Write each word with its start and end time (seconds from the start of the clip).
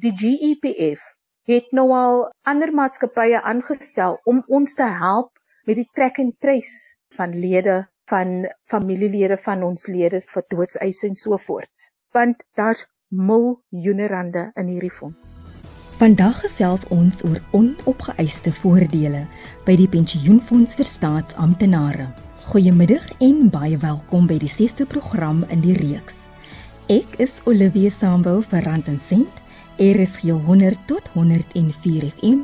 die 0.00 0.12
GEPF 0.12 1.02
het 1.46 1.70
nou 1.72 1.90
al 1.94 2.24
ander 2.42 2.72
maatskappye 2.74 3.40
aangestel 3.42 4.18
om 4.24 4.42
ons 4.58 4.74
te 4.74 4.88
help 5.00 5.30
met 5.66 5.78
die 5.78 5.88
track 5.94 6.18
and 6.22 6.34
trace 6.40 6.96
van 7.16 7.36
lede 7.44 7.84
van 8.10 8.46
familielede 8.70 9.38
van 9.44 9.62
ons 9.66 9.86
lede 9.90 10.20
vir 10.32 10.44
doodseise 10.52 11.08
en 11.08 11.16
so 11.18 11.38
voort. 11.46 11.86
Want 12.14 12.44
daar's 12.54 12.84
miljoene 13.08 14.06
rande 14.10 14.50
in 14.54 14.68
hierdie 14.74 14.92
fonds. 14.92 15.18
Vandag 15.96 16.42
gesels 16.44 16.84
ons 16.92 17.22
oor 17.24 17.40
onopgeëiste 17.56 18.52
voordele 18.58 19.24
by 19.64 19.78
die 19.80 19.88
pensioenfonds 19.88 20.76
vir 20.76 20.86
staatsamptenare. 20.90 22.10
Goeiemiddag 22.50 23.08
en 23.24 23.48
baie 23.50 23.78
welkom 23.80 24.28
by 24.30 24.36
die 24.42 24.52
6ste 24.52 24.86
program 24.86 25.42
in 25.48 25.64
die 25.64 25.74
reeks. 25.78 26.20
Ek 26.92 27.16
is 27.18 27.32
Olivia 27.46 27.90
Sambo 27.90 28.38
vir 28.44 28.62
Rand 28.68 28.92
en 28.92 29.00
Sent. 29.08 29.45
RSG 29.78 30.30
100 30.30 30.86
tot 30.86 31.08
104 31.12 32.04
FM. 32.16 32.38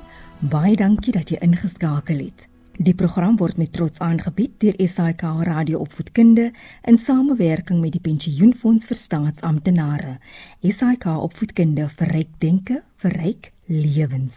Baie 0.53 0.77
dankie 0.77 1.15
dat 1.17 1.31
jy 1.33 1.39
ingeskakel 1.41 2.19
het. 2.27 2.43
Die 2.77 2.93
program 2.93 3.39
word 3.41 3.57
met 3.57 3.71
trots 3.73 4.03
aangebied 4.05 4.59
deur 4.61 4.77
SAK 4.77 5.23
Radio 5.49 5.79
Opvoedkunde 5.81 6.51
in 6.85 6.99
samewerking 7.01 7.81
met 7.81 7.97
die 7.97 8.03
Pensioenfonds 8.05 8.85
vir 8.91 9.01
Staatsamptenare. 9.01 10.19
SAK 10.61 11.07
Opvoedkunde 11.25 11.87
vir 11.89 12.13
ryk 12.19 12.35
denke, 12.45 12.83
vir 13.01 13.17
ryk 13.17 13.49
lewens. 13.65 14.37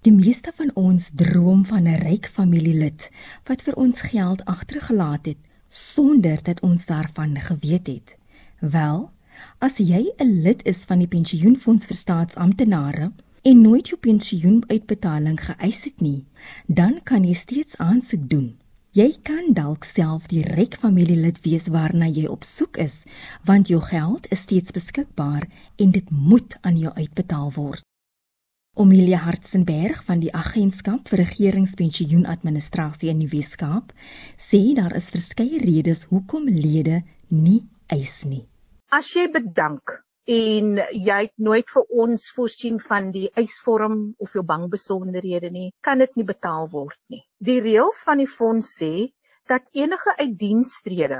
Die 0.00 0.14
meeste 0.16 0.54
van 0.56 0.72
ons 0.72 1.10
droom 1.12 1.66
van 1.68 1.84
'n 1.84 2.00
ryk 2.00 2.30
familielid 2.32 3.10
wat 3.44 3.66
vir 3.68 3.76
ons 3.76 4.00
geld 4.00 4.44
agtergelaat 4.44 5.26
het 5.26 5.42
sonder 5.68 6.40
dat 6.42 6.64
ons 6.64 6.86
daarvan 6.86 7.36
geweet 7.36 7.86
het. 7.86 8.16
Wel, 8.60 9.10
as 9.58 9.78
jy 9.78 10.02
'n 10.18 10.42
lid 10.42 10.62
is 10.64 10.84
van 10.90 10.98
die 10.98 11.12
Pensioenfonds 11.16 11.86
vir 11.86 11.96
Staatsamptenare, 11.96 13.12
en 13.46 13.60
nooit 13.62 13.88
jou 13.92 13.98
pensioenuitbetaling 14.02 15.36
geëis 15.38 15.82
het 15.86 16.00
nie, 16.02 16.24
dan 16.66 16.96
kan 17.06 17.24
jy 17.24 17.34
steeds 17.38 17.76
aansoek 17.78 18.24
doen. 18.30 18.48
Jy 18.96 19.10
kan 19.28 19.52
dalk 19.52 19.84
self 19.84 20.26
die 20.32 20.42
ryk 20.46 20.78
familielid 20.82 21.38
wees 21.44 21.68
waarna 21.70 22.08
jy 22.08 22.24
op 22.32 22.46
soek 22.48 22.80
is, 22.82 22.96
want 23.44 23.68
jou 23.70 23.78
geld 23.84 24.26
is 24.32 24.42
steeds 24.46 24.72
beskikbaar 24.72 25.46
en 25.76 25.92
dit 25.94 26.10
moet 26.10 26.56
aan 26.62 26.80
jou 26.80 26.94
uitbetaal 26.96 27.52
word. 27.58 27.84
Omelia 28.74 29.20
Hartzenberg 29.28 30.02
van 30.08 30.24
die 30.24 30.32
Agentskap 30.34 31.06
vir 31.12 31.22
Regeringspensioenadministrasie 31.22 33.12
in 33.12 33.22
die 33.22 33.30
Wes-Kaap 33.36 33.94
sê 34.48 34.62
daar 34.80 34.96
is 34.98 35.12
verskeie 35.14 35.62
redes 35.62 36.04
hoekom 36.10 36.50
lede 36.50 37.02
nie 37.28 37.62
eis 37.86 38.18
nie. 38.24 38.42
As 38.94 39.08
jy 39.10 39.26
bedank 39.34 39.90
en 40.30 40.76
jy 40.78 41.14
het 41.24 41.32
nooit 41.42 41.70
vir 41.74 41.86
ons 42.02 42.26
voorsien 42.36 42.76
van 42.82 43.08
die 43.10 43.26
eisvorm 43.40 43.96
of 44.22 44.34
jou 44.36 44.44
bankbesonderhede 44.46 45.50
nie, 45.50 45.72
kan 45.82 45.98
dit 45.98 46.12
nie 46.14 46.26
betaal 46.28 46.68
word 46.70 46.98
nie. 47.10 47.24
Die 47.42 47.58
reëls 47.64 48.04
van 48.06 48.22
die 48.22 48.28
fonds 48.30 48.70
sê 48.78 49.08
dat 49.50 49.66
enige 49.74 50.14
uitdienstrede 50.20 51.18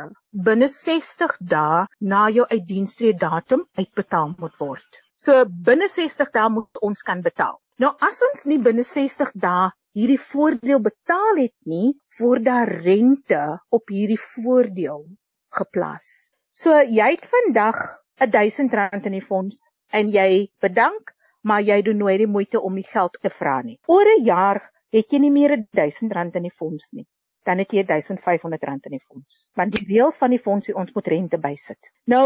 binne 0.48 0.69
60 0.69 1.34
dae 1.55 1.83
na 2.12 2.28
jou 2.36 2.47
uitdienstrede 2.53 3.19
datum 3.19 3.67
uitbetaal 3.75 4.36
moet 4.39 4.55
word. 4.62 5.03
So 5.19 5.42
binne 5.70 5.91
60 5.91 6.30
dae 6.39 6.48
moet 6.58 6.83
ons 6.91 7.03
kan 7.03 7.23
betaal. 7.27 7.58
Nou 7.83 7.97
as 7.98 8.23
ons 8.30 8.47
nie 8.47 8.61
binne 8.62 8.86
60 8.86 9.34
dae 9.34 9.73
hierdie 9.98 10.23
voordeel 10.23 10.83
betaal 10.86 11.42
het 11.42 11.56
nie, 11.67 11.97
word 12.20 12.47
daar 12.47 12.70
rente 12.86 13.42
op 13.75 13.91
hierdie 13.91 14.23
voordeel 14.23 15.03
geplaas. 15.51 16.26
So 16.57 16.73
jy 16.73 17.07
het 17.12 17.27
vandag 17.29 17.79
R1000 18.25 19.05
in 19.05 19.12
die 19.12 19.25
fonds 19.25 19.59
en 19.93 20.09
jy 20.09 20.47
bedank, 20.65 21.11
maar 21.45 21.61
jy 21.61 21.83
doen 21.85 21.98
nooit 22.01 22.23
die 22.23 22.29
moeite 22.37 22.63
om 22.65 22.79
die 22.81 22.87
geld 22.93 23.19
te 23.21 23.29
vra 23.29 23.59
nie. 23.67 23.77
Oor 23.93 24.09
'n 24.13 24.25
jaar 24.25 24.61
het 24.97 25.13
jy 25.13 25.21
nie 25.21 25.31
meer 25.35 25.53
R1000 25.59 26.39
in 26.41 26.48
die 26.48 26.55
fonds 26.63 26.87
nie. 26.93 27.05
Dan 27.45 27.61
het 27.61 27.77
jy 27.77 27.85
R1500 27.85 28.89
in 28.89 28.97
die 28.97 29.05
fonds. 29.05 29.51
Want 29.55 29.77
die 29.77 29.85
reëls 29.85 30.17
van 30.17 30.33
die 30.33 30.41
fonds 30.47 30.70
sê 30.70 30.73
ons 30.73 30.95
moet 30.95 31.13
rente 31.13 31.39
bysit. 31.39 31.92
Nou, 32.07 32.25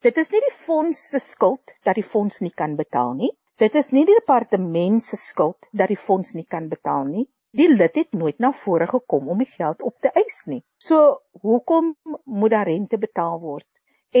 dit 0.00 0.16
is 0.16 0.30
nie 0.30 0.44
die 0.46 0.56
fonds 0.60 1.02
se 1.10 1.18
skuld 1.18 1.74
dat 1.82 1.98
die 1.98 2.06
fonds 2.14 2.38
nie 2.38 2.54
kan 2.54 2.76
betaal 2.76 3.14
nie. 3.14 3.32
Dit 3.58 3.74
is 3.74 3.90
nie 3.90 4.06
die 4.06 4.14
departement 4.20 5.02
se 5.02 5.16
skuld 5.16 5.58
dat 5.72 5.88
die 5.88 6.02
fonds 6.06 6.34
nie 6.38 6.46
kan 6.46 6.68
betaal 6.68 7.04
nie. 7.10 7.26
Die 7.52 7.68
lid 7.68 7.98
het 7.98 8.14
nooit 8.14 8.38
na 8.38 8.52
vore 8.52 8.86
gekom 8.86 9.28
om 9.28 9.42
die 9.42 9.50
geld 9.50 9.82
op 9.82 9.98
te 10.00 10.08
eis 10.14 10.46
nie. 10.46 10.62
So, 10.78 11.18
hoekom 11.42 11.96
moet 12.24 12.50
daar 12.50 12.70
rente 12.70 12.96
betaal 12.96 13.40
word? 13.40 13.66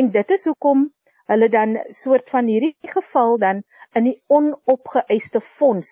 En 0.00 0.06
dit 0.12 0.30
is 0.34 0.44
hoekom 0.48 0.82
hulle 1.30 1.46
dan 1.52 1.74
soort 1.96 2.30
van 2.34 2.46
hierdie 2.48 2.92
geval 2.92 3.34
dan 3.40 3.58
in 3.98 4.06
die 4.08 4.14
onopgeëiste 4.36 5.42
fonds 5.48 5.90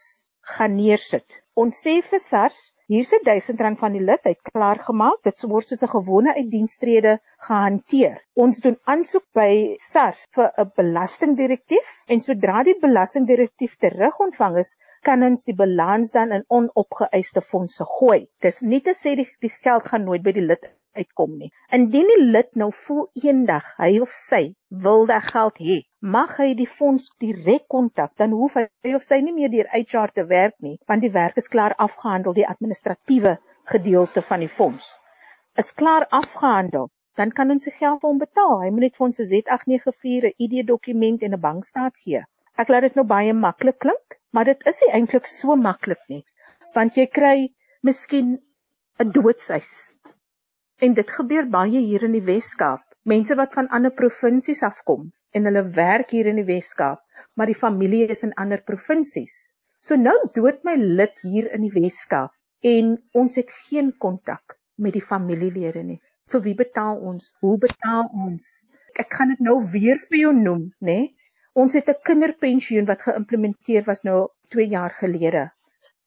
gaan 0.52 0.78
neersit. 0.78 1.36
Ons 1.64 1.82
sê 1.84 1.98
vir 2.06 2.22
SARS, 2.26 2.62
hier's 2.92 3.12
'n 3.18 3.20
R1000 3.26 3.76
van 3.82 3.98
die 3.98 4.02
lid, 4.12 4.24
hy't 4.30 4.40
klaar 4.52 4.80
gemaak, 4.86 5.20
dit 5.28 5.44
word 5.52 5.68
soos 5.68 5.84
'n 5.88 5.92
gewone 5.96 6.34
uitdienstrede 6.38 7.14
gehanteer. 7.50 8.16
Ons 8.46 8.64
doen 8.64 8.80
aansoek 8.94 9.26
by 9.42 9.76
SARS 9.90 10.24
vir 10.38 10.48
'n 10.64 10.72
belastingdirektief 10.80 11.92
en 12.08 12.24
sodra 12.30 12.64
die 12.72 12.78
belastingdirektief 12.88 13.76
terugontvang 13.84 14.60
is, 14.64 14.76
kan 15.02 15.28
ons 15.30 15.44
die 15.44 15.58
balans 15.62 16.16
dan 16.16 16.32
in 16.40 16.48
onopgeëiste 16.48 17.44
fondse 17.52 17.84
gooi. 17.98 18.20
Dis 18.40 18.62
nie 18.62 18.80
te 18.80 18.96
sê 19.04 19.18
die, 19.22 19.28
die 19.44 19.56
geld 19.60 19.92
gaan 19.92 20.08
nooit 20.08 20.24
by 20.24 20.38
die 20.40 20.48
lid 20.52 20.72
uitkom 20.96 21.36
nie. 21.38 21.50
Indien 21.72 22.08
die 22.12 22.24
lid 22.24 22.50
nou 22.62 22.70
voel 22.84 23.08
eendag 23.22 23.74
hy 23.78 24.00
of 24.00 24.14
sy 24.14 24.54
wil 24.68 25.06
daai 25.06 25.20
geld 25.26 25.58
hê, 25.58 25.76
mag 26.00 26.36
hy 26.38 26.54
die 26.54 26.68
fonds 26.78 27.10
direk 27.22 27.66
kontak, 27.68 28.16
dan 28.16 28.32
hoef 28.32 28.56
hy 28.56 28.94
of 28.94 29.04
sy 29.04 29.20
nie 29.20 29.34
meer 29.36 29.50
deur 29.50 29.70
HR 29.72 30.14
te 30.14 30.24
werk 30.26 30.56
nie, 30.58 30.78
want 30.88 31.02
die 31.02 31.14
werk 31.14 31.36
is 31.36 31.48
klaar 31.48 31.74
afgehandel, 31.78 32.34
die 32.34 32.48
administratiewe 32.48 33.38
gedeelte 33.70 34.22
van 34.22 34.40
die 34.46 34.54
fonds 34.60 34.90
is 35.58 35.72
klaar 35.74 36.06
afgehandel. 36.10 36.90
Dan 37.18 37.32
kan 37.36 37.50
ons 37.52 37.66
sy 37.66 37.72
geld 37.74 38.00
vir 38.02 38.08
hom 38.08 38.20
betaal. 38.22 38.60
Hy 38.62 38.70
moet 38.74 38.86
net 38.86 38.98
vir 38.98 39.06
ons 39.06 39.20
'n 39.20 39.26
Z894, 39.32 40.28
'n 40.28 40.36
ID-dokument 40.46 41.24
en 41.26 41.34
'n 41.36 41.40
bankstaat 41.46 41.96
gee. 42.04 42.22
Ek 42.62 42.68
laat 42.68 42.86
dit 42.86 42.96
nou 42.98 43.04
baie 43.04 43.32
maklik 43.32 43.78
klink, 43.84 44.18
maar 44.32 44.44
dit 44.44 44.66
is 44.72 44.80
nie 44.84 44.92
eintlik 44.98 45.26
so 45.26 45.56
maklik 45.56 46.02
nie, 46.08 46.24
want 46.74 46.96
jy 46.96 47.06
kry 47.18 47.36
miskien 47.82 48.38
'n 49.00 49.10
doodseis 49.16 49.72
En 50.80 50.94
dit 50.96 51.10
gebeur 51.12 51.44
baie 51.52 51.80
hier 51.84 52.06
in 52.06 52.14
die 52.16 52.24
Wes-Kaap. 52.24 52.80
Mense 53.10 53.34
wat 53.36 53.52
van 53.56 53.66
ander 53.76 53.92
provinsies 53.92 54.62
afkom 54.64 55.10
en 55.36 55.44
hulle 55.48 55.62
werk 55.76 56.14
hier 56.16 56.30
in 56.30 56.40
die 56.40 56.46
Wes-Kaap, 56.48 57.02
maar 57.36 57.50
die 57.52 57.58
familie 57.62 58.06
is 58.14 58.24
in 58.24 58.32
ander 58.40 58.62
provinsies. 58.64 59.34
So 59.84 60.00
nou 60.00 60.16
dood 60.38 60.64
my 60.64 60.78
lid 60.80 61.20
hier 61.20 61.50
in 61.52 61.66
die 61.66 61.72
Wes-Kaap 61.74 62.32
en 62.72 62.96
ons 63.12 63.36
het 63.36 63.52
geen 63.66 63.92
kontak 64.06 64.56
met 64.80 64.96
die 64.96 65.04
familielede 65.04 65.84
nie. 65.84 66.00
Vir 66.32 66.46
wie 66.48 66.56
betaal 66.56 67.04
ons? 67.12 67.28
Hoe 67.44 67.58
betaal 67.60 68.08
ons? 68.24 68.58
Ek 68.96 69.12
gaan 69.12 69.34
dit 69.36 69.46
nou 69.50 69.60
weer 69.76 70.00
vir 70.08 70.22
jou 70.24 70.34
noem, 70.36 70.70
nê? 70.80 71.00
Ons 71.52 71.76
het 71.76 71.92
'n 71.92 72.00
kinderpensioen 72.08 72.88
wat 72.88 73.04
geïmplementeer 73.04 73.84
was 73.84 74.00
nou 74.08 74.28
2 74.48 74.72
jaar 74.72 74.96
gelede. 74.96 75.50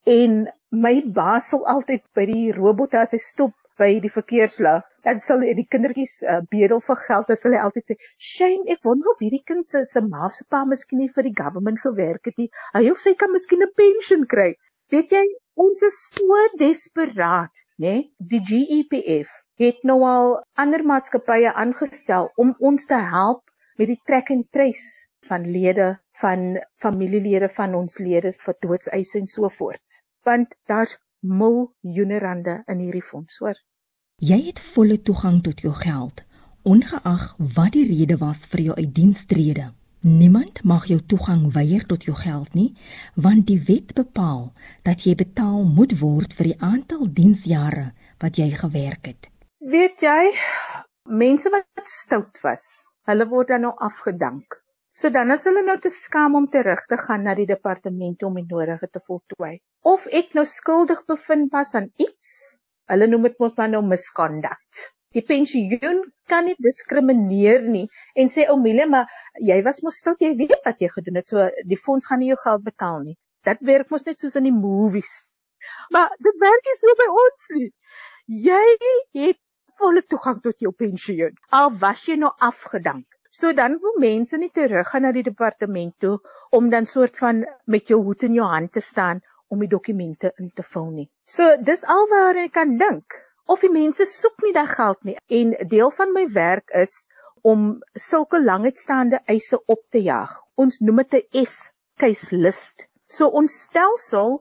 En 0.10 0.48
my 0.72 1.02
baas 1.06 1.54
sal 1.54 1.68
altyd 1.68 2.10
by 2.16 2.26
die 2.26 2.52
robot 2.52 2.98
as 2.98 3.14
hy 3.14 3.22
stop 3.22 3.54
by 3.80 4.00
die 4.04 4.12
verkeerslig, 4.14 4.84
dan 5.04 5.20
sal 5.24 5.44
die 5.44 5.68
kindertjies 5.76 6.20
uh, 6.24 6.42
bedel 6.52 6.82
vir 6.88 7.00
geld, 7.06 7.30
dan 7.30 7.40
sal 7.42 7.56
hy 7.56 7.62
altyd 7.66 7.92
sê, 7.92 7.96
"Shame, 8.18 8.68
ek 8.76 8.84
wonder 8.88 9.12
of 9.12 9.24
hierdie 9.24 9.44
kind 9.52 9.68
se 9.70 9.84
se 9.86 10.02
ma 10.02 10.30
se 10.30 10.46
pa 10.50 10.64
miskien 10.66 11.00
nie 11.00 11.10
vir 11.16 11.28
die 11.30 11.38
government 11.42 11.82
gewerk 11.86 12.32
het 12.32 12.38
nie. 12.38 12.50
Hy 12.74 12.90
of 12.92 13.02
sy 13.04 13.16
kan 13.16 13.34
miskien 13.34 13.64
'n 13.64 13.74
pensioen 13.84 14.28
kry." 14.36 14.54
Weet 14.94 15.12
jy, 15.16 15.24
ons 15.56 15.82
is 15.82 16.00
so 16.14 16.40
desperaat, 16.60 17.54
né? 17.80 17.94
Nee? 17.94 18.02
Die 18.32 18.42
GEPF 18.50 19.32
het 19.64 19.80
nou 19.84 20.04
al 20.06 20.36
ander 20.64 20.84
maatskappye 20.84 21.54
aangestel 21.54 22.30
om 22.44 22.56
ons 22.60 22.86
te 22.86 23.00
help 23.16 23.44
met 23.80 23.90
die 23.90 24.00
track 24.06 24.30
and 24.36 24.52
trace 24.52 25.08
van 25.30 25.48
lede 25.56 25.88
van 26.22 26.60
familielede 26.84 27.50
van 27.58 27.76
ons 27.80 27.98
lede 28.00 28.34
vir 28.46 28.58
doodseise 28.66 29.20
en 29.20 29.30
so 29.36 29.50
voort. 29.58 30.02
Want 30.28 30.56
daar's 30.70 30.98
miljoene 31.24 32.20
rande 32.20 32.62
in 32.68 32.84
hierdie 32.84 33.06
fonds, 33.06 33.38
hoor. 33.40 33.58
Jy 34.22 34.40
het 34.50 34.60
volle 34.74 35.00
toegang 35.02 35.42
tot 35.44 35.64
jou 35.66 35.74
geld, 35.74 36.24
ongeag 36.64 37.24
wat 37.56 37.74
die 37.76 37.88
rede 37.90 38.18
was 38.22 38.46
vir 38.52 38.62
jou 38.68 38.76
uitdienstrede. 38.78 39.72
Niemand 40.04 40.64
mag 40.68 40.86
jou 40.92 41.00
toegang 41.00 41.46
weier 41.56 41.86
tot 41.88 42.04
jou 42.04 42.16
geld 42.16 42.54
nie, 42.54 42.74
want 43.16 43.48
die 43.48 43.60
wet 43.68 43.94
bepaal 43.96 44.50
dat 44.84 45.06
jy 45.08 45.16
betaal 45.16 45.64
moet 45.64 45.96
word 46.00 46.34
vir 46.36 46.52
die 46.52 46.60
aantal 46.60 47.08
diensjare 47.08 47.86
wat 48.20 48.40
jy 48.40 48.50
gewerk 48.52 49.08
het. 49.12 49.30
Weet 49.64 50.04
jy, 50.04 50.34
mense 51.08 51.50
wat 51.56 51.88
stout 51.88 52.44
was, 52.44 52.68
hulle 53.08 53.28
word 53.32 53.56
dan 53.56 53.64
nou 53.68 53.74
afgedank. 53.80 54.63
So 54.94 55.10
dan 55.10 55.34
is 55.34 55.46
hulle 55.50 55.64
nou 55.66 55.76
te 55.82 55.90
skaam 55.90 56.36
om 56.38 56.48
terug 56.54 56.84
te 56.90 56.98
gaan 57.02 57.24
na 57.26 57.34
die 57.38 57.48
departement 57.50 58.24
om 58.28 58.36
die 58.38 58.46
nodige 58.50 58.90
te 58.94 59.00
voltooi. 59.02 59.56
Of 59.94 60.04
ek 60.20 60.36
nou 60.38 60.44
skuldig 60.46 61.00
bevind 61.10 61.50
was 61.56 61.74
aan 61.80 61.88
iets, 62.06 62.34
hulle 62.94 63.08
noem 63.10 63.26
dit 63.28 63.40
mos 63.42 63.56
maar 63.58 63.72
nou 63.72 63.82
misconduct. 63.88 64.84
Die 65.18 65.24
pensioen 65.26 66.04
kan 66.30 66.46
nie 66.46 66.54
diskrimineer 66.66 67.66
nie 67.74 67.88
en 68.18 68.30
sê 68.34 68.46
ou 68.54 68.60
Mille, 68.62 68.86
maar 68.90 69.10
jy 69.50 69.58
was 69.66 69.82
mos 69.86 69.98
stout, 70.02 70.22
jy 70.22 70.36
weet 70.38 70.62
wat 70.70 70.82
jy 70.82 70.92
gedoen 70.94 71.18
het, 71.22 71.30
so 71.30 71.48
die 71.70 71.80
fonds 71.88 72.10
gaan 72.10 72.22
nie 72.22 72.30
jou 72.30 72.40
geld 72.44 72.66
betaal 72.66 73.02
nie. 73.08 73.18
Dit 73.50 73.66
werk 73.70 73.90
mos 73.94 74.06
net 74.06 74.22
soos 74.22 74.38
in 74.38 74.46
die 74.50 74.56
movies. 74.56 75.12
Maar 75.96 76.14
dit 76.22 76.38
werk 76.46 76.70
nie 76.70 76.78
so 76.84 76.96
by 77.02 77.10
ons 77.24 77.50
nie. 77.58 77.72
Jy 78.46 78.62
het 79.24 79.42
volle 79.82 80.06
toegang 80.06 80.42
tot 80.46 80.62
jou 80.62 80.74
pensioen. 80.86 81.34
Al 81.50 81.74
was 81.82 82.06
jy 82.06 82.20
nou 82.22 82.32
afgedank. 82.50 83.08
So 83.34 83.54
dan 83.58 83.80
wil 83.82 83.96
mense 84.02 84.38
nie 84.38 84.52
teruggaan 84.54 85.02
na 85.06 85.12
die 85.16 85.26
departement 85.26 85.94
toe 86.04 86.18
om 86.58 86.70
dan 86.70 86.86
soort 86.86 87.18
van 87.18 87.40
met 87.76 87.88
jou 87.90 87.98
hoed 88.06 88.26
in 88.28 88.36
jou 88.38 88.46
hand 88.50 88.72
te 88.76 88.82
staan 88.82 89.22
om 89.50 89.64
die 89.64 89.70
dokumente 89.72 90.30
in 90.38 90.52
te 90.54 90.66
vul 90.74 90.92
nie. 90.98 91.08
So 91.26 91.56
dis 91.70 91.82
alwaar 91.96 92.38
ek 92.44 92.54
kan 92.60 92.76
dink 92.78 93.18
of 93.50 93.66
die 93.66 93.72
mense 93.74 94.06
soek 94.12 94.46
nie 94.46 94.54
daai 94.54 94.70
geld 94.76 95.02
nie 95.10 95.18
en 95.40 95.56
deel 95.74 95.90
van 95.98 96.14
my 96.14 96.28
werk 96.36 96.76
is 96.84 96.94
om 97.54 97.66
sulke 98.08 98.40
languitstaande 98.44 99.24
eise 99.36 99.60
op 99.66 99.82
te 99.90 100.04
jaag. 100.06 100.38
Ons 100.56 100.80
noem 100.86 101.02
dit 101.04 101.18
'n 101.24 101.46
S 101.46 101.56
case 101.98 102.38
list. 102.46 102.88
So 103.10 103.28
ons 103.42 103.58
stelsel 103.66 104.40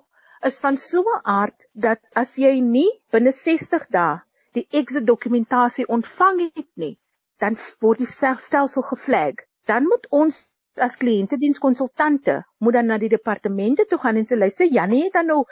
is 0.50 0.60
van 0.60 0.76
so 0.76 1.02
'n 1.02 1.20
aard 1.38 1.64
dat 1.72 2.00
as 2.12 2.36
jy 2.36 2.60
nie 2.60 2.90
binne 3.10 3.32
60 3.32 3.88
dae 3.96 4.20
die 4.52 4.66
exit 4.70 5.06
dokumentasie 5.06 5.88
ontvang 5.88 6.40
het 6.54 6.70
nie, 6.76 6.98
dan 7.42 7.58
word 7.82 8.02
die 8.02 8.08
stelsel 8.08 8.82
geflag. 8.86 9.42
Dan 9.66 9.86
moet 9.90 10.06
ons 10.10 10.38
as 10.80 10.96
kliëntedienskonsultante 10.96 12.38
moet 12.64 12.76
dan 12.78 12.86
na 12.88 12.98
die 12.98 13.10
departemente 13.12 13.84
toe 13.88 13.98
gaan 14.00 14.16
en 14.16 14.28
sê 14.28 14.38
luister 14.38 14.70
Jannie 14.72 15.02
het 15.04 15.16
dan 15.18 15.28
nou 15.28 15.42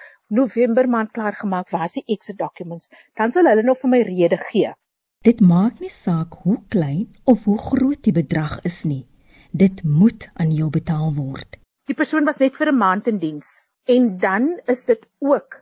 November 0.41 0.89
maand 0.89 1.11
klaar 1.13 1.37
gemaak 1.37 1.71
waar 1.75 1.89
is 1.91 1.99
die 1.99 2.07
exit 2.15 2.39
documents? 2.39 2.89
Dan 3.19 3.33
sal 3.33 3.51
hulle 3.51 3.67
nog 3.67 3.79
vir 3.83 3.91
my 3.95 4.01
rede 4.07 4.39
gee. 4.51 4.73
Dit 5.21 5.43
maak 5.45 5.81
nie 5.85 5.93
saak 5.93 6.39
hoe 6.45 6.57
klein 6.73 7.11
of 7.25 7.45
hoe 7.45 7.59
groot 7.59 8.03
die 8.07 8.15
bedrag 8.17 8.61
is 8.65 8.85
nie. 8.85 9.05
Dit 9.53 9.83
moet 9.85 10.31
aan 10.35 10.55
jou 10.55 10.71
betaal 10.71 11.13
word. 11.15 11.59
Die 11.91 11.99
persoon 11.99 12.25
was 12.25 12.39
net 12.39 12.57
vir 12.57 12.71
'n 12.73 12.79
maand 12.79 13.11
in 13.13 13.19
diens. 13.19 13.49
En 13.85 14.17
dan 14.19 14.61
is 14.67 14.85
dit 14.85 15.07
ook 15.19 15.61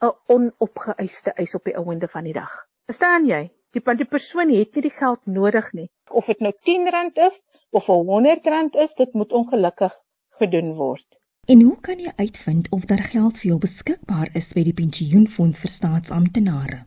'n 0.00 0.14
onopgeëiste 0.26 1.36
eis 1.36 1.54
op 1.54 1.64
die 1.64 1.76
ouende 1.76 2.08
van 2.08 2.24
die 2.24 2.32
dag. 2.32 2.66
Verstaan 2.86 3.26
jy 3.26 3.50
die 3.76 3.84
want 3.84 4.00
die 4.00 4.08
persoon 4.08 4.52
het 4.54 4.74
nie 4.76 4.86
die 4.88 4.96
geld 4.98 5.22
nodig 5.38 5.68
nie 5.76 5.88
of 6.20 6.28
dit 6.32 6.40
nou 6.44 6.52
R10 6.54 7.20
is 7.28 7.38
of 7.78 7.88
'n 7.92 8.26
R100 8.32 8.76
is, 8.84 8.94
dit 8.94 9.12
moet 9.12 9.32
ongelukkig 9.32 9.92
gedoen 10.40 10.74
word. 10.74 11.06
En 11.46 11.60
hoe 11.62 11.76
kan 11.80 11.98
jy 11.98 12.12
uitvind 12.16 12.70
of 12.76 12.86
daar 12.90 13.04
geld 13.10 13.36
vir 13.38 13.48
jou 13.50 13.58
beskikbaar 13.64 14.30
is 14.40 14.52
by 14.54 14.64
die 14.64 14.76
pensioenfonds 14.80 15.60
vir 15.64 15.70
staatsamptenare? 15.70 16.78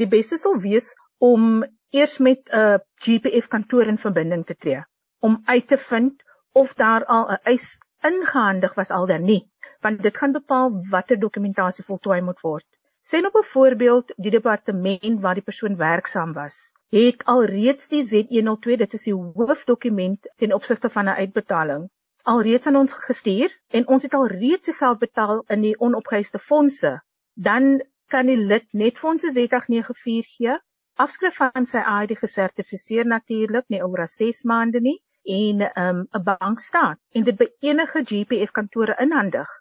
Die 0.00 0.08
beste 0.08 0.38
sal 0.38 0.60
wees 0.60 0.94
om 1.18 1.64
eers 1.90 2.18
met 2.18 2.48
'n 2.48 2.78
GPF 3.04 3.48
kantoor 3.48 3.90
in 3.92 3.98
verbinding 3.98 4.46
te 4.46 4.54
tree 4.54 4.84
om 5.20 5.42
uit 5.44 5.68
te 5.68 5.78
vind 5.78 6.22
of 6.52 6.74
daar 6.74 7.04
al 7.04 7.28
'n 7.30 7.40
eis 7.42 7.78
ingehandig 8.02 8.74
was 8.74 8.90
al 8.90 9.06
dan 9.06 9.22
nie, 9.22 9.42
want 9.80 10.02
dit 10.02 10.16
gaan 10.16 10.32
bepaal 10.32 10.70
watter 10.90 11.18
dokumentasie 11.18 11.84
voltooi 11.84 12.20
moet 12.20 12.40
word. 12.40 12.66
Sien 13.10 13.26
op 13.26 13.34
'n 13.34 13.50
voorbeeld 13.54 14.12
die 14.16 14.30
departement 14.30 15.20
waar 15.20 15.34
die 15.34 15.48
persoon 15.50 15.76
werksaam 15.76 16.32
was 16.32 16.70
het 16.90 17.24
alreeds 17.24 17.88
die 17.88 18.02
Z102, 18.02 18.76
dit 18.76 18.92
is 18.92 19.02
die 19.02 19.14
hoofdokument 19.14 20.28
ten 20.36 20.52
opsigte 20.52 20.90
van 20.90 21.04
'n 21.04 21.18
uitbetaling, 21.22 21.90
alreeds 22.22 22.66
aan 22.66 22.76
ons 22.76 22.92
gestuur 22.92 23.58
en 23.68 23.86
ons 23.88 24.02
het 24.02 24.14
alreeds 24.14 24.66
die 24.66 24.74
geld 24.74 24.98
betaal 24.98 25.44
in 25.46 25.60
die 25.60 25.78
onopgeëiste 25.78 26.38
fondse. 26.38 27.02
Dan 27.34 27.82
kan 28.06 28.26
die 28.26 28.36
lid 28.36 28.66
net 28.72 28.98
'n 29.04 29.18
Z894 29.18 30.26
gee, 30.36 30.58
afskrif 30.94 31.34
van 31.36 31.66
sy 31.66 31.82
ID 32.02 32.18
gesertifiseer 32.18 33.06
natuurlik, 33.06 33.64
nie 33.68 33.82
oor 33.82 34.00
as 34.00 34.16
6 34.16 34.42
maande 34.42 34.80
nie 34.80 35.02
en 35.22 35.60
um, 35.60 35.98
'n 35.98 36.08
um, 36.12 36.22
bank 36.24 36.60
staan 36.60 36.98
en 37.12 37.22
dit 37.22 37.36
by 37.36 37.48
enige 37.60 38.02
GPF 38.04 38.50
kantore 38.50 38.96
inhandig. 38.98 39.59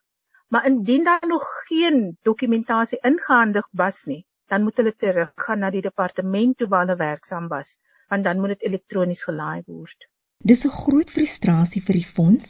Maar 0.50 0.66
indien 0.66 1.04
daar 1.04 1.28
nog 1.28 1.46
geen 1.68 2.18
dokumentasie 2.22 3.00
ingehandig 3.02 3.68
was 3.72 4.06
nie, 4.06 4.26
dan 4.48 4.64
moet 4.64 4.78
hulle 4.78 4.96
teruggaan 4.96 5.60
na 5.60 5.70
die 5.70 5.82
departement 5.86 6.58
toe 6.58 6.68
waar 6.68 6.86
hulle 6.86 6.98
werksaam 6.98 7.48
was, 7.48 7.76
want 8.10 8.24
dan 8.24 8.40
moet 8.40 8.56
dit 8.56 8.64
elektronies 8.70 9.24
gelaai 9.24 9.62
word. 9.66 10.08
Dis 10.52 10.64
'n 10.66 10.74
groot 10.84 11.12
frustrasie 11.12 11.82
vir 11.88 11.98
die 12.00 12.12
fonds 12.18 12.46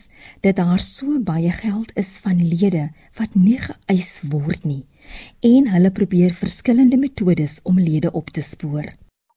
dat 0.46 0.56
daar 0.56 0.80
so 0.80 1.20
baie 1.30 1.52
geld 1.52 1.92
is 2.04 2.12
van 2.26 2.44
lede 2.54 2.84
wat 3.20 3.36
nie 3.36 3.58
geëis 3.64 4.12
word 4.36 4.66
nie 4.72 4.84
en 5.52 5.68
hulle 5.74 5.92
probeer 5.92 6.36
verskillende 6.44 6.98
metodes 6.98 7.60
om 7.64 7.80
lede 7.80 8.12
op 8.12 8.30
te 8.30 8.42
spoor. 8.42 8.88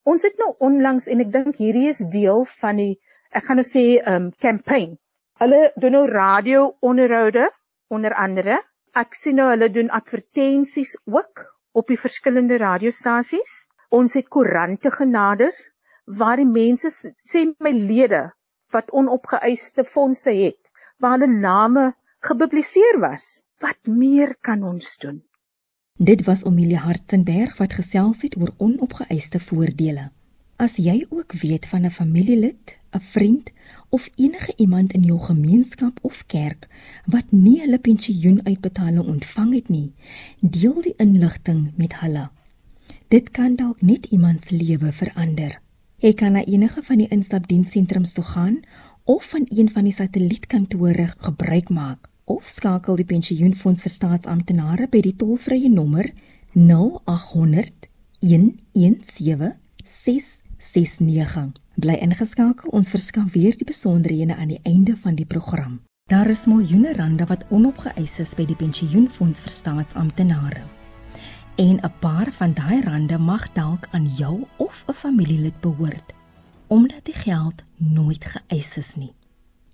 Ons 0.03 0.21
het 0.21 0.37
nou 0.37 0.51
onlangs 0.59 1.07
en 1.07 1.19
ek 1.25 1.31
dink 1.31 1.55
hierdie 1.55 1.89
is 1.89 1.99
deel 2.15 2.45
van 2.61 2.79
die 2.83 2.93
ek 3.31 3.43
gaan 3.49 3.59
nou 3.59 3.67
sê 3.67 3.83
'n 3.99 4.13
um, 4.13 4.31
campaign. 4.47 4.95
Hulle 5.43 5.71
doen 5.75 5.91
nou 5.97 6.05
radio 6.07 6.77
onderhoude 6.79 7.49
onder 7.97 8.15
andere. 8.25 8.59
Ek 8.93 9.15
sien 9.17 9.39
nou 9.39 9.49
hulle 9.51 9.69
doen 9.73 9.91
advertensies 9.97 10.95
ook 11.09 11.45
op 11.71 11.89
die 11.89 11.99
verskillende 11.99 12.57
radiostasies. 12.61 13.53
Ons 13.89 14.17
het 14.17 14.29
koerante 14.33 14.91
genader 14.91 15.53
waar 16.19 16.37
die 16.41 16.49
mense 16.49 16.89
sê 16.91 17.43
my 17.63 17.71
lede 17.71 18.23
wat 18.73 18.91
onopgeëiste 18.91 19.85
fondse 19.85 20.33
het, 20.33 20.71
waar 20.97 21.17
hulle 21.17 21.29
name 21.33 21.91
gepubliseer 22.25 22.99
was. 22.99 23.39
Wat 23.61 23.79
meer 23.87 24.35
kan 24.41 24.63
ons 24.63 24.97
doen? 24.97 25.21
Dit 25.93 26.25
was 26.25 26.43
Omilie 26.43 26.81
Hartzenberg 26.81 27.57
wat 27.61 27.77
gesels 27.77 28.25
het 28.25 28.35
oor 28.41 28.51
onopgeëiste 28.57 29.39
voordele. 29.39 30.09
As 30.63 30.77
jy 30.79 31.05
ook 31.09 31.33
weet 31.43 31.65
van 31.67 31.83
'n 31.85 31.91
familielid, 31.91 32.79
'n 32.95 33.03
vriend 33.13 33.49
of 33.89 34.09
enige 34.15 34.53
iemand 34.55 34.93
in 34.93 35.03
jou 35.03 35.19
gemeenskap 35.19 35.99
of 36.01 36.25
kerk 36.25 36.67
wat 37.05 37.31
nie 37.31 37.59
hulle 37.59 37.79
pensioenuitbetaling 37.79 39.07
ontvang 39.13 39.53
het 39.53 39.69
nie, 39.69 39.91
deel 40.39 40.81
die 40.81 40.93
inligting 40.97 41.71
met 41.75 41.99
hulle. 41.99 42.29
Dit 43.07 43.31
kan 43.31 43.55
dalk 43.55 43.81
net 43.81 44.05
iemand 44.05 44.45
se 44.45 44.55
lewe 44.55 44.91
verander. 44.91 45.61
Jy 45.97 46.13
kan 46.13 46.31
na 46.31 46.45
enige 46.45 46.83
van 46.83 46.97
die 46.97 47.07
instapdienssentrums 47.07 48.13
toe 48.13 48.23
gaan 48.23 48.59
of 49.03 49.29
van 49.29 49.45
een 49.47 49.69
van 49.69 49.83
die 49.83 49.93
satellietkantore 49.93 51.07
gebruik 51.17 51.69
maak 51.69 52.09
of 52.23 52.47
skakel 52.47 52.95
die 52.95 53.11
pensioenfonds 53.11 53.81
vir 53.81 53.91
staatsamptenare 53.91 54.87
by 54.87 55.01
die 55.01 55.15
tolvrye 55.15 55.69
nommer 55.69 56.13
0800 56.53 57.89
117 58.21 60.42
669. 60.73 61.51
Bly 61.77 61.95
ingeskakel, 62.01 62.71
ons 62.73 62.87
verskaf 62.89 63.35
weer 63.35 63.53
die 63.57 63.67
besonderhede 63.69 64.33
aan 64.35 64.49
die 64.49 64.61
einde 64.65 64.95
van 64.97 65.13
die 65.15 65.25
program. 65.25 65.75
Daar 66.09 66.29
is 66.33 66.47
miljoene 66.49 66.93
rande 66.97 67.27
wat 67.29 67.43
onopgeëis 67.53 68.15
is 68.23 68.31
by 68.39 68.47
die 68.49 68.57
pensioenfonds 68.57 69.43
vir 69.45 69.53
staatsamptenare. 69.53 70.63
En 71.61 71.77
'n 71.77 71.91
paar 72.05 72.31
van 72.39 72.55
daai 72.57 72.81
rande 72.87 73.19
mag 73.19 73.45
dalk 73.53 73.85
aan 73.91 74.07
jou 74.21 74.47
of 74.57 74.83
'n 74.87 74.97
familielid 75.03 75.59
behoort, 75.61 76.13
omdat 76.67 77.05
die 77.05 77.19
geld 77.21 77.63
nooit 77.77 78.25
geëis 78.25 78.77
is 78.77 78.95
nie. 78.95 79.13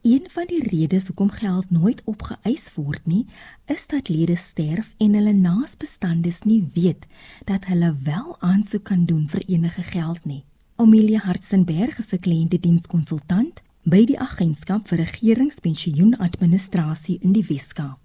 Een 0.02 0.28
van 0.36 0.46
die 0.48 0.64
redes 0.64 1.08
hoekom 1.08 1.30
geld 1.30 1.72
nooit 1.72 2.02
opgeëis 2.04 2.74
word 2.76 3.06
nie, 3.06 3.26
is 3.66 3.88
dat 3.88 4.10
lede 4.10 4.36
sterf 4.36 4.94
en 4.98 5.14
hulle 5.14 5.34
naasbestandes 5.34 6.44
nie 6.44 6.70
weet 6.74 7.08
dat 7.46 7.66
hulle 7.66 7.96
wel 8.04 8.38
aansoek 8.40 8.84
kan 8.84 9.06
doen 9.06 9.30
vir 9.30 9.44
enige 9.48 9.84
geld 9.84 10.26
nie. 10.26 10.44
Amelia 10.82 11.20
Hartzenberg 11.20 11.98
is 12.00 12.14
'n 12.16 12.24
kliëntedienskonsultant 12.26 13.58
by 13.94 13.98
die 14.12 14.20
Agentskap 14.26 14.86
vir 14.92 15.00
Regeringspensioenadministrasie 15.02 17.16
in 17.28 17.34
die 17.36 17.44
Weskaap. 17.50 18.00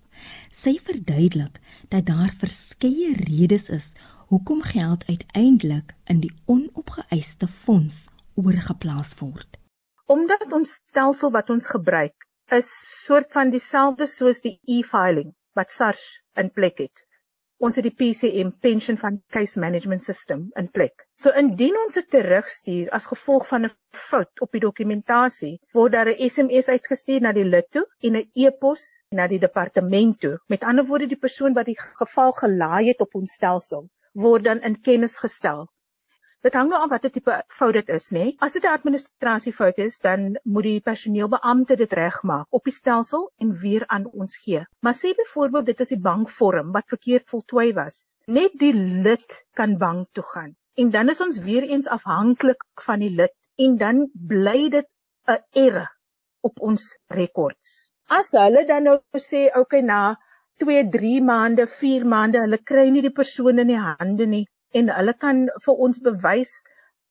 Sy 0.61 0.73
verduidelik 0.88 1.61
dat 1.93 2.09
daar 2.11 2.33
verskeie 2.40 3.11
redes 3.21 3.66
is 3.78 3.87
hoekom 4.33 4.61
geld 4.73 5.07
uiteindelik 5.07 5.95
in 6.16 6.25
die 6.26 6.35
onopgeëiste 6.57 7.49
fonds 7.62 7.97
oorgeplaas 8.43 9.14
word. 9.23 9.50
Omdat 10.16 10.50
ons 10.59 10.75
stelsel 10.83 11.31
wat 11.38 11.54
ons 11.54 11.71
gebruik 11.76 12.19
is 12.59 12.75
soort 13.07 13.31
van 13.38 13.54
dieselfde 13.54 14.11
soos 14.19 14.43
die 14.49 14.59
e-filing 14.66 15.31
wat 15.54 15.71
SARS 15.71 16.07
in 16.43 16.50
plek 16.50 16.83
het 16.88 17.07
ons 17.64 17.78
het 17.78 17.87
die 17.87 17.94
PCM 18.00 18.50
pension 18.66 18.99
van 19.00 19.16
case 19.35 19.61
management 19.61 20.04
system 20.04 20.44
in 20.61 20.68
plek. 20.78 21.06
So 21.23 21.33
indien 21.42 21.76
ons 21.85 21.97
dit 21.99 22.09
terugstuur 22.16 22.90
as 22.99 23.09
gevolg 23.12 23.47
van 23.50 23.66
'n 23.68 23.73
fout 24.09 24.44
op 24.47 24.52
die 24.52 24.64
dokumentasie, 24.66 25.54
word 25.73 25.92
daar 25.97 26.12
'n 26.12 26.28
SMS 26.28 26.68
uitgestuur 26.68 27.21
na 27.21 27.33
die 27.33 27.49
lid 27.49 27.71
toe 27.71 27.87
en 28.02 28.16
'n 28.16 28.30
e-pos 28.35 28.87
na 29.11 29.26
die 29.26 29.38
departement 29.38 30.21
toe. 30.21 30.38
Met 30.49 30.64
ander 30.64 30.85
woorde, 30.85 31.06
die 31.06 31.25
persoon 31.26 31.54
wat 31.54 31.66
die 31.66 31.78
geval 31.80 32.33
gelaai 32.33 32.88
het 32.88 33.00
op 33.00 33.14
ons 33.14 33.33
stelsel, 33.33 33.88
word 34.12 34.44
dan 34.44 34.61
in 34.61 34.80
kennis 34.80 35.18
gestel 35.18 35.68
Dit 36.44 36.56
hang 36.58 36.68
nou 36.68 36.78
af 36.84 36.90
watter 36.92 37.08
tipe 37.12 37.34
fout 37.58 37.72
dit 37.72 37.90
is, 37.94 38.10
nê? 38.12 38.24
As 38.44 38.52
dit 38.52 38.64
'n 38.68 38.76
administrasiefout 38.78 39.78
is, 39.84 39.94
dan 40.06 40.34
moet 40.44 40.66
die 40.66 40.80
personeelbeampte 40.88 41.76
dit 41.80 41.92
regmaak 41.98 42.58
op 42.58 42.68
die 42.68 42.74
stelsel 42.78 43.30
en 43.40 43.54
weer 43.62 43.86
aan 43.96 44.04
ons 44.12 44.36
gee. 44.42 44.66
Maar 44.84 44.96
sê 44.98 45.14
byvoorbeeld 45.20 45.70
dit 45.70 45.80
is 45.80 45.94
die 45.94 46.00
bankvorm 46.08 46.74
wat 46.76 46.92
verkeerd 46.94 47.30
voltooi 47.32 47.72
was. 47.80 47.96
Net 48.26 48.52
die 48.60 48.74
lid 48.76 49.38
kan 49.56 49.78
bank 49.78 50.12
toe 50.12 50.26
gaan 50.34 50.52
en 50.74 50.90
dan 50.90 51.08
is 51.08 51.20
ons 51.20 51.40
weer 51.48 51.62
eens 51.62 51.88
afhanklik 51.88 52.68
van 52.90 53.00
die 53.00 53.12
lid 53.22 53.32
en 53.56 53.76
dan 53.80 54.06
bly 54.12 54.68
dit 54.68 54.88
'n 55.26 55.40
erre 55.66 55.88
op 56.42 56.60
ons 56.60 56.98
rekords. 57.08 57.92
As 58.08 58.32
hulle 58.36 58.66
dan 58.66 58.82
nou 58.82 58.98
sê 59.16 59.48
okay 59.56 59.80
na 59.80 60.16
2, 60.60 60.88
3 60.90 61.20
maande, 61.22 61.66
4 61.66 62.04
maande, 62.04 62.44
hulle 62.44 62.58
kry 62.58 62.90
nie 62.90 63.02
die 63.02 63.16
persoon 63.22 63.58
in 63.58 63.72
die 63.72 63.80
hande 63.80 64.26
nie 64.26 64.46
en 64.81 64.90
hulle 64.99 65.14
kan 65.26 65.45
vir 65.66 65.83
ons 65.88 66.00
bewys 66.09 66.54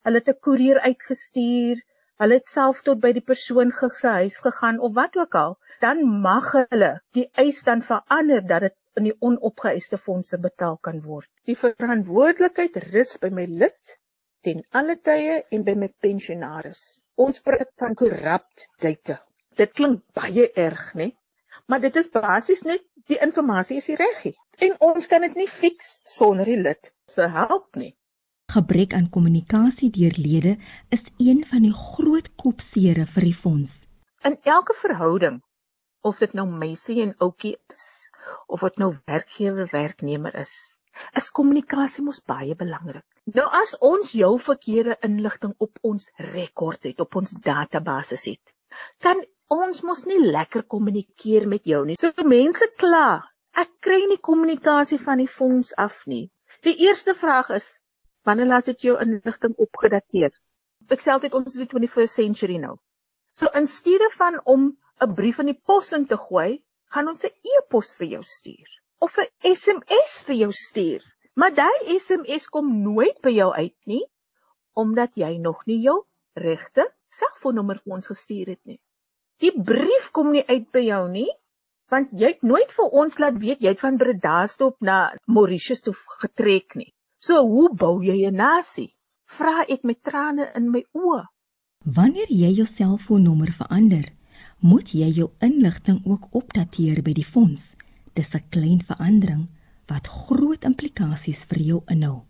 hulle 0.08 0.20
het 0.20 0.30
'n 0.32 0.40
koerier 0.46 0.80
uitgestuur, 0.84 1.82
hulle 2.22 2.38
het 2.40 2.50
self 2.52 2.82
tot 2.88 3.00
by 3.04 3.12
die 3.18 3.28
persoon 3.32 3.72
se 4.00 4.08
huis 4.08 4.38
gegaan 4.46 4.80
of 4.80 4.94
wat 5.00 5.16
ook 5.16 5.36
al, 5.36 5.58
dan 5.86 6.04
mag 6.26 6.52
hulle 6.52 6.92
die 7.18 7.30
eis 7.44 7.64
dan 7.64 7.82
verander 7.82 8.42
dat 8.48 8.62
dit 8.68 8.76
in 9.00 9.04
die 9.10 9.16
onopgeëiste 9.20 9.98
fondse 9.98 10.38
betaal 10.38 10.78
kan 10.78 11.02
word. 11.02 11.30
Die 11.46 11.56
verantwoordelikheid 11.56 12.78
rus 12.92 13.18
by 13.18 13.30
my 13.30 13.46
lid 13.46 13.98
ten 14.44 14.64
alle 14.72 14.96
tye 15.10 15.42
en 15.52 15.64
by 15.64 15.74
my 15.74 15.90
pensionaris. 16.06 17.02
Ons 17.16 17.42
praat 17.42 17.72
van 17.80 17.96
corrupt 17.96 18.68
data. 18.82 19.22
Dit 19.56 19.72
klink 19.72 20.04
baie 20.14 20.50
erg, 20.54 20.94
né? 21.00 21.12
Maar 21.68 21.80
dit 21.80 21.96
is 21.96 22.10
basies 22.10 22.64
net 22.68 22.84
die 23.08 23.20
inligting 23.22 23.80
is 23.80 23.90
reg 24.00 24.34
en 24.68 24.76
ons 24.80 25.08
kan 25.08 25.22
dit 25.22 25.36
nie 25.36 25.48
fix 25.48 26.00
sonder 26.04 26.46
die 26.46 26.60
lid 26.60 26.92
se 27.14 27.30
hulp 27.38 27.80
nie. 27.80 27.94
Gebrek 28.54 28.94
aan 28.94 29.10
kommunikasie 29.10 29.90
deur 29.94 30.16
lede 30.26 30.58
is 30.98 31.06
een 31.18 31.46
van 31.52 31.64
die 31.66 31.74
groot 31.74 32.30
kopsere 32.44 33.06
vir 33.16 33.28
die 33.30 33.38
fonds. 33.46 33.80
In 34.30 34.38
elke 34.56 34.76
verhouding, 34.78 35.42
of 36.02 36.20
dit 36.24 36.34
nou 36.38 36.46
meisie 36.48 37.00
en 37.06 37.16
ouetjie 37.26 37.56
is, 37.74 37.88
of 38.48 38.62
wat 38.66 38.78
nou 38.82 38.92
werkgewer 39.10 39.70
werknemer 39.72 40.36
is. 40.44 40.54
Is 41.18 41.32
kommunikasie 41.40 42.04
mos 42.06 42.22
baie 42.30 42.56
belangrik. 42.56 43.06
Nou 43.38 43.48
as 43.62 43.74
ons 43.82 44.12
jou 44.14 44.34
verkeerde 44.48 44.98
inligting 45.08 45.56
op 45.58 45.80
ons 45.82 46.12
rekord 46.34 46.90
het, 46.90 47.00
op 47.00 47.16
ons 47.22 47.34
database 47.48 48.20
het, 48.22 48.54
kan 49.02 49.24
ons 49.54 49.82
mos 49.88 50.04
nie 50.10 50.20
lekker 50.20 50.68
kommunikeer 50.76 51.48
met 51.50 51.66
jou 51.70 51.82
nie. 51.88 51.98
So 52.00 52.28
mense 52.28 52.70
kla, 52.78 53.24
ek 53.58 53.74
kry 53.88 54.04
nie 54.12 54.22
kommunikasie 54.30 55.00
van 55.02 55.24
die 55.24 55.32
fonds 55.40 55.74
af 55.88 56.04
nie. 56.10 56.28
Die 56.64 56.76
eerste 56.88 57.16
vraag 57.16 57.50
is, 57.50 57.66
wanneer 58.24 58.48
laat 58.48 58.66
dit 58.72 58.86
jou 58.88 58.96
inligting 59.04 59.56
opgedateer? 59.60 60.32
Ek 60.88 61.02
sê 61.04 61.12
altyd 61.12 61.34
ons 61.36 61.56
is 61.56 61.66
die 61.66 61.68
21st 61.68 62.16
century 62.16 62.56
nou. 62.62 62.78
So 63.36 63.52
in 63.60 63.68
steede 63.68 64.08
van 64.16 64.40
om 64.54 64.70
'n 65.04 65.16
brief 65.18 65.40
in 65.44 65.52
die 65.52 65.60
pos 65.60 65.92
in 65.98 66.06
te 66.08 66.18
gooi, 66.18 66.64
gaan 66.94 67.10
ons 67.12 67.26
'n 67.26 67.36
e-pos 67.56 67.96
vir 68.00 68.08
jou 68.16 68.24
stuur 68.24 68.70
of 69.00 69.18
'n 69.20 69.56
SMS 69.56 70.24
vir 70.28 70.36
jou 70.36 70.52
stuur. 70.52 71.04
Maar 71.36 71.54
daai 71.54 72.00
SMS 72.00 72.48
kom 72.48 72.72
nooit 72.84 73.20
by 73.22 73.36
jou 73.36 73.52
uit 73.54 73.78
nie 73.86 74.06
omdat 74.74 75.16
jy 75.16 75.38
nog 75.38 75.66
nie 75.66 75.82
jou 75.82 76.00
regte 76.34 76.86
selfoonnommer 77.10 77.78
vir 77.84 77.94
ons 77.94 78.08
gestuur 78.08 78.48
het 78.56 78.66
nie. 78.66 78.80
Die 79.40 79.52
brief 79.52 80.12
kom 80.12 80.32
nie 80.32 80.46
uit 80.48 80.72
by 80.72 80.80
jou 80.88 81.10
nie 81.10 81.30
want 81.94 82.14
jy 82.22 82.34
het 82.34 82.46
nooit 82.54 82.72
vir 82.78 82.98
ons 83.04 83.20
laat 83.22 83.38
weet 83.46 83.62
jy 83.62 83.74
het 83.74 83.84
van 83.86 84.00
Bredasdorp 84.02 84.80
na 84.90 84.98
Mauritius 85.38 85.84
toe 85.86 85.94
getrek 86.24 86.76
nie. 86.80 86.90
So 87.22 87.44
hoe 87.54 87.70
bou 87.84 87.96
jy 88.04 88.18
'n 88.30 88.36
nasie? 88.36 88.90
Vra 89.38 89.64
ek 89.76 89.84
met 89.84 90.04
trane 90.04 90.50
in 90.56 90.72
my 90.72 90.84
oë. 90.94 91.24
Wanneer 91.98 92.30
jy 92.32 92.52
jou 92.58 92.66
selfoonnommer 92.66 93.52
verander, 93.60 94.06
moet 94.72 94.94
jy 94.96 95.10
jou 95.20 95.30
inligting 95.48 96.02
ook 96.06 96.28
opdateer 96.40 97.02
by 97.04 97.14
die 97.14 97.30
fonds. 97.34 97.76
Dis 98.16 98.36
'n 98.36 98.50
klein 98.50 98.82
verandering 98.90 99.48
wat 99.92 100.08
groot 100.08 100.64
implikasies 100.64 101.46
vir 101.46 101.62
jou 101.70 101.80
inhou. 101.96 102.24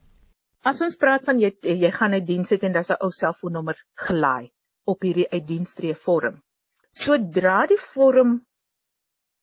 As 0.64 0.82
ons 0.82 0.96
praat 0.96 1.26
van 1.26 1.40
jy 1.40 1.52
jy 1.62 1.92
gaan 1.92 2.14
'n 2.14 2.26
diens 2.26 2.50
het 2.50 2.64
en 2.64 2.74
daar's 2.74 2.92
'n 2.92 3.02
ou 3.06 3.12
selfoonnommer 3.12 3.78
gelaai 4.08 4.52
op 4.86 5.02
hierdie 5.02 5.30
uitdienstree 5.32 5.96
vorm. 5.96 6.42
Sodra 6.94 7.66
die 7.68 7.84
vorm 7.94 8.42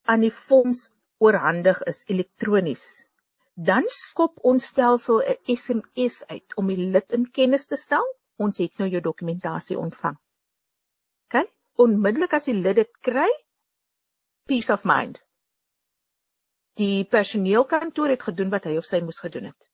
aan 0.04 0.21
die 0.21 0.33
fonds 0.33 0.88
oorhandig 1.19 1.83
is 1.83 2.04
elektronies, 2.07 3.07
dan 3.54 3.85
skop 3.88 4.38
ons 4.42 4.66
stelsel 4.66 5.23
'n 5.23 5.57
SMS 5.57 6.25
uit 6.28 6.57
om 6.57 6.66
die 6.66 6.90
lid 6.97 7.12
in 7.12 7.30
kennis 7.30 7.66
te 7.66 7.76
stel. 7.76 8.07
Ons 8.38 8.59
het 8.59 8.78
nou 8.78 8.88
jou 8.88 9.00
dokumentasie 9.00 9.78
ontvang 9.78 10.16
onmiddellik 11.80 12.37
as 12.37 12.49
die 12.49 12.57
lid 12.57 12.78
dit 12.80 12.92
kry, 13.07 13.28
peace 14.49 14.73
of 14.73 14.85
mind. 14.88 15.21
Die 16.80 17.04
personeelkantoor 17.09 18.14
het 18.14 18.25
gedoen 18.28 18.52
wat 18.52 18.66
hy 18.69 18.76
of 18.80 18.88
sy 18.88 19.00
moes 19.04 19.21
gedoen 19.23 19.50
het. 19.50 19.69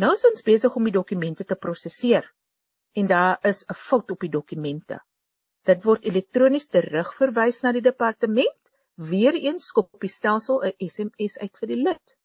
Nou 0.00 0.12
is 0.16 0.24
ons 0.28 0.44
besig 0.46 0.76
om 0.76 0.86
die 0.88 0.94
dokumente 0.94 1.44
te 1.44 1.58
prosesseer 1.58 2.28
en 2.96 3.08
daar 3.10 3.38
is 3.46 3.64
'n 3.68 3.76
fout 3.76 4.10
op 4.10 4.20
die 4.20 4.32
dokumente. 4.32 5.00
Dit 5.64 5.84
word 5.84 6.04
elektronies 6.04 6.66
terugverwys 6.66 7.62
na 7.62 7.72
die 7.72 7.84
departement. 7.84 8.59
Weereens 9.10 9.70
skop 9.72 9.90
die 10.04 10.12
stelsel 10.12 10.62
'n 10.68 10.88
SMS 10.88 11.38
uit 11.38 11.56
vir 11.62 11.72
die 11.72 11.80
lid. 11.88 12.16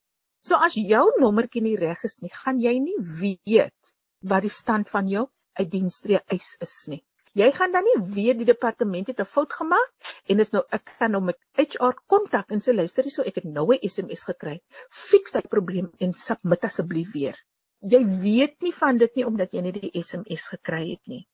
So 0.42 0.54
as 0.68 0.74
jou 0.74 1.04
nommertjie 1.18 1.62
nie 1.62 1.76
reg 1.76 2.04
is 2.04 2.20
nie, 2.22 2.30
gaan 2.44 2.60
jy 2.60 2.78
nie 2.78 2.98
weet 3.20 3.92
wat 4.22 4.42
die 4.42 4.56
stand 4.60 4.88
van 4.88 5.08
jou 5.08 5.26
uitdienstree 5.58 6.20
eis 6.26 6.56
is 6.60 6.76
nie 6.92 7.02
jy 7.36 7.50
gaan 7.52 7.72
dan 7.72 7.84
nie 7.84 7.96
weet 8.16 8.38
die 8.40 8.48
departement 8.48 9.10
het 9.12 9.20
'n 9.20 9.28
fout 9.32 9.52
gemaak 9.52 10.12
en 10.32 10.40
is 10.44 10.52
nou 10.52 10.62
ek 10.78 10.92
gaan 10.98 11.12
nou 11.12 11.22
met 11.24 11.38
HR 11.56 11.96
kontak 12.12 12.50
en 12.50 12.62
sê 12.64 12.74
luister 12.74 13.04
hierso 13.04 13.22
ek 13.30 13.40
het 13.40 13.48
nou 13.56 13.66
'n 13.74 13.88
SMS 13.88 14.24
gekry. 14.30 14.60
Fix 15.08 15.32
daai 15.32 15.48
probleem 15.56 15.90
en 16.00 16.14
submit 16.14 16.64
asseblief 16.64 17.12
weer. 17.12 17.36
Jy 17.80 18.02
weet 18.22 18.62
nie 18.62 18.72
van 18.72 18.98
dit 18.98 19.16
nie 19.16 19.26
omdat 19.26 19.52
jy 19.52 19.60
nie 19.60 19.72
die 19.72 20.02
SMS 20.02 20.48
gekry 20.48 20.90
het 20.90 21.06
nie. 21.06 21.26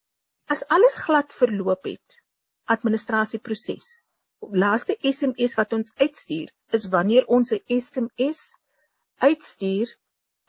As 0.49 0.65
alles 0.69 0.97
glad 1.07 1.33
verloop 1.33 1.85
het, 1.85 2.19
administrasieproses. 2.65 4.12
Laaste 4.51 4.97
SMS 5.01 5.55
wat 5.55 5.73
ons 5.73 5.93
uitstuur 6.03 6.49
is 6.77 6.89
wanneer 6.95 7.27
ons 7.27 7.53
'n 7.55 7.63
SMS 7.81 8.41
uitstuur 9.23 9.93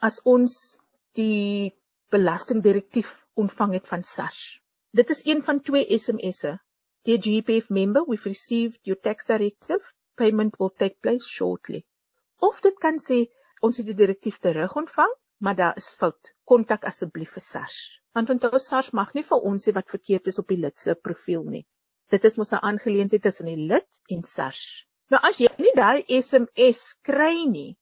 as 0.08 0.16
ons 0.32 0.78
die 1.14 1.70
belastingdirektief 2.10 3.12
ontvang 3.34 3.72
het 3.78 3.86
van 3.88 4.02
SARS. 4.02 4.40
Dit 4.90 5.10
is 5.10 5.22
een 5.26 5.42
van 5.42 5.60
twee 5.60 5.98
SMS'e. 5.98 6.58
Dear 7.04 7.18
GPF 7.18 7.70
member, 7.70 8.02
we've 8.06 8.28
received 8.28 8.80
your 8.82 9.00
tax 9.00 9.24
directive. 9.24 9.94
Payment 10.16 10.58
will 10.58 10.70
take 10.70 10.96
place 11.00 11.26
shortly. 11.28 11.84
Of 12.38 12.60
dit 12.60 12.78
kan 12.78 12.98
sê 12.98 13.26
ons 13.60 13.76
het 13.76 13.86
die 13.86 13.94
direktief 13.94 14.38
terug 14.38 14.74
ontvang, 14.76 15.14
maar 15.38 15.54
daar 15.54 15.76
is 15.76 15.94
fout. 15.98 16.34
Kontak 16.44 16.84
asseblief 16.84 17.30
vir 17.38 17.42
SARS. 17.42 17.78
Want 18.12 18.30
onthou 18.30 18.58
SARS 18.58 18.90
mag 18.90 19.14
nie 19.14 19.22
vir 19.22 19.46
ons 19.50 19.68
sê 19.68 19.72
wat 19.72 19.90
verkeerd 19.90 20.26
is 20.26 20.38
op 20.38 20.48
die 20.48 20.58
lid 20.66 20.78
se 20.78 20.94
profiel 20.94 21.44
nie. 21.44 21.64
Dit 22.12 22.24
is 22.28 22.36
mos 22.36 22.52
'n 22.52 22.64
aangeleentheid 22.70 23.22
tussen 23.22 23.46
die 23.46 23.62
lid 23.70 24.00
en 24.16 24.22
SARS. 24.22 24.64
Nou 25.10 25.20
as 25.28 25.40
jy 25.40 25.48
nie 25.58 25.72
daai 25.76 26.04
SMS 26.20 26.82
kry 27.08 27.46
nie, 27.48 27.76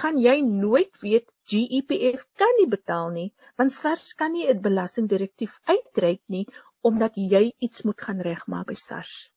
gaan 0.00 0.16
jy 0.20 0.40
nooit 0.44 1.00
weet 1.02 1.28
GEPF 1.50 2.24
kan 2.42 2.54
nie 2.60 2.68
betaal 2.74 3.10
nie 3.16 3.28
want 3.60 3.72
SARS 3.72 4.14
kan 4.20 4.32
nie 4.32 4.46
'n 4.52 4.62
belastingdirektief 4.66 5.60
uitreik 5.74 6.22
nie 6.36 6.46
omdat 6.90 7.16
jy 7.16 7.44
iets 7.66 7.84
moet 7.88 8.00
gaan 8.00 8.20
regmaak 8.30 8.66
by 8.66 8.74
SARS. 8.74 9.30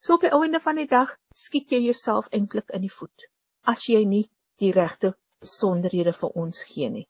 So 0.00 0.14
op 0.14 0.24
die 0.26 0.34
einde 0.40 0.60
van 0.60 0.76
die 0.76 0.86
dag 0.86 1.16
skiet 1.34 1.70
jy 1.70 1.80
jouself 1.86 2.28
eintlik 2.32 2.70
in 2.78 2.86
die 2.86 2.94
voet 3.00 3.28
as 3.74 3.88
jy 3.88 4.04
nie 4.04 4.24
die 4.62 4.72
regte 4.72 5.14
besonderhede 5.44 6.12
vir 6.20 6.30
ons 6.44 6.62
gee 6.70 6.88
nie. 6.90 7.06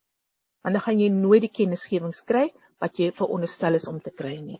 Want 0.63 0.75
dan 0.75 0.83
gaan 0.87 0.99
jy 0.99 1.09
nooit 1.09 1.45
die 1.47 1.55
kennisgewings 1.59 2.21
kry 2.31 2.49
wat 2.83 2.99
jy 2.99 3.11
veronderstel 3.21 3.79
is 3.79 3.87
om 3.87 3.99
te 4.01 4.11
kry 4.11 4.35
nie. 4.41 4.59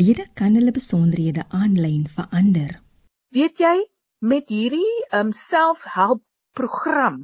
Lede 0.00 0.24
kan 0.38 0.56
hulle 0.58 0.72
besonderhede 0.76 1.44
aanlyn 1.58 2.06
verander. 2.16 2.78
Weet 3.36 3.60
jy 3.64 3.76
met 4.32 4.50
hierdie 4.54 4.94
um 5.18 5.30
selfhelp 5.40 6.22
program 6.58 7.22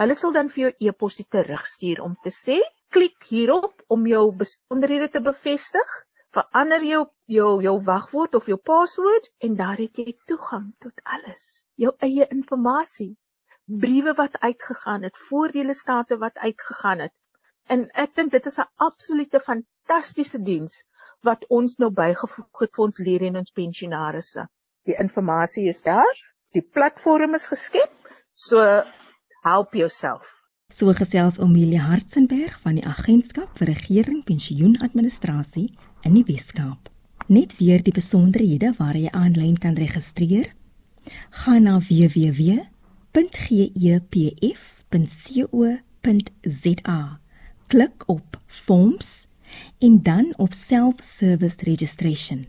Hulle 0.00 0.14
sal 0.16 0.32
dan 0.32 0.48
vir 0.52 0.62
jou 0.62 0.72
e-posie 0.88 1.26
terugstuur 1.28 2.00
om 2.04 2.16
te 2.22 2.30
sê 2.30 2.60
klik 2.92 3.24
hierop 3.28 3.82
om 3.88 4.06
jou 4.06 4.32
besonderhede 4.36 5.08
te 5.08 5.20
bevestig 5.20 6.04
verander 6.36 6.84
jou 6.84 7.02
jou 7.32 7.62
jou 7.62 7.74
wagwoord 7.88 8.34
of 8.34 8.46
jou 8.50 8.58
paswoord 8.70 9.28
en 9.46 9.56
daar 9.56 9.80
het 9.80 9.98
jy 10.00 10.14
toegang 10.30 10.72
tot 10.84 11.02
alles. 11.16 11.72
Jou 11.76 11.92
eie 11.98 12.26
inligting. 12.28 13.16
Briewe 13.66 14.14
wat 14.18 14.40
uitgegaan 14.40 15.02
het, 15.02 15.18
voordele 15.28 15.74
state 15.74 16.18
wat 16.18 16.38
uitgegaan 16.38 17.04
het. 17.06 17.14
En 17.68 17.86
ek 18.04 18.14
dink 18.14 18.32
dit 18.32 18.46
is 18.46 18.58
'n 18.58 18.70
absolute 18.76 19.40
fantastiese 19.40 20.42
diens 20.42 20.82
wat 21.22 21.46
ons 21.48 21.76
nou 21.78 21.90
bygevoeg 21.90 22.60
het 22.60 22.74
vir 22.74 22.84
ons 22.84 22.98
lede 22.98 23.26
en 23.26 23.36
ons 23.36 23.50
pensionaarsse. 23.50 24.48
Die 24.84 24.96
inligting 24.98 25.68
is 25.68 25.82
daar. 25.82 26.16
Die 26.52 26.62
platform 26.62 27.34
is 27.34 27.46
geskep. 27.46 27.92
So 28.34 28.82
help 29.42 29.74
jouself. 29.74 30.42
So 30.68 30.92
gesels 30.92 31.38
Omelia 31.38 31.80
Hartzenberg 31.80 32.60
van 32.60 32.74
die 32.74 32.86
Agentskap 32.86 33.58
vir 33.58 33.66
Regering 33.66 34.24
Pensioenadministrasie 34.24 35.68
in 36.02 36.14
die 36.14 36.24
Weskaap. 36.26 36.90
Net 37.26 37.56
weer 37.58 37.82
die 37.82 37.92
besonderhede 37.94 38.74
waar 38.78 38.96
jy 38.98 39.08
aanlyn 39.14 39.58
kan 39.58 39.74
registreer. 39.78 40.54
Gaan 41.42 41.62
na 41.62 41.78
www.gepf.co.za. 41.80 42.60
Klik 47.66 48.02
op 48.06 48.40
Forms 48.46 49.26
en 49.78 50.02
dan 50.02 50.34
op 50.36 50.52
Self-Service 50.52 51.56
Registration. 51.60 52.46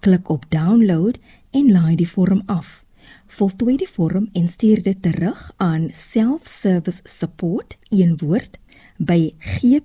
Klik 0.00 0.28
op 0.28 0.44
Download 0.48 1.18
en 1.50 1.72
laai 1.72 1.96
die 1.96 2.08
vorm 2.08 2.42
af. 2.46 2.84
Voltooi 3.26 3.76
die 3.76 3.88
vorm 3.88 4.28
en 4.32 4.48
stuur 4.48 4.82
dit 4.82 5.02
terug 5.02 5.52
aan 5.56 5.88
Self-Service 5.92 7.00
Support 7.04 7.78
een 7.88 8.16
woord 8.18 8.58
by 8.96 9.34
gpa.gov 9.38 9.82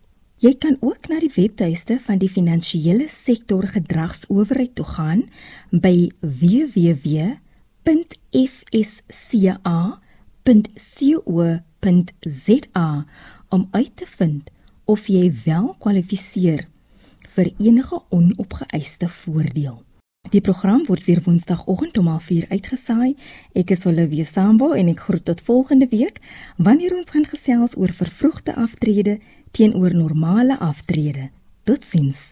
Jy 0.43 0.55
kan 0.59 0.77
ook 0.81 1.09
na 1.11 1.19
die 1.23 1.31
webtuiste 1.35 1.99
van 2.03 2.19
die 2.19 2.31
finansiële 2.31 3.09
sektor 3.11 3.67
gedragsowerheid 3.67 4.75
toe 4.75 4.87
gaan 4.87 5.23
by 5.71 6.11
www.fsca.co.za 6.21 7.29
om 13.49 13.69
uit 13.71 13.97
te 13.97 14.07
vind 14.07 14.51
of 14.85 15.07
jy 15.07 15.35
wel 15.45 15.75
kwalifiseer 15.79 16.67
vir 17.35 17.55
enige 17.59 18.03
onopgeëiste 18.11 19.09
voordeel. 19.09 19.83
Die 20.31 20.41
program 20.41 20.85
word 20.87 21.05
weer 21.05 21.21
Woensdagoggend 21.25 21.99
om 21.99 22.09
04:00 22.09 22.49
uitgesaai. 22.49 23.17
Ek 23.63 23.71
is 23.75 23.87
Olivia 23.91 24.25
Sambo 24.25 24.69
en 24.73 24.89
ek 24.93 25.01
groet 25.07 25.25
tot 25.25 25.41
volgende 25.49 25.89
week 25.91 26.21
wanneer 26.57 26.95
ons 26.97 27.11
gaan 27.11 27.27
gesels 27.27 27.75
oor 27.77 27.93
vervroegde 27.93 28.55
aftrede 28.55 29.19
teenoor 29.51 29.95
normale 29.95 30.59
aftrede. 30.59 31.31
Totsiens. 31.65 32.23